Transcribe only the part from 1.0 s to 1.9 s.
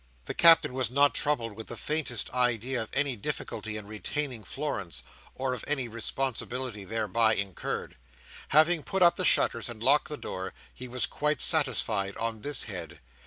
troubled with the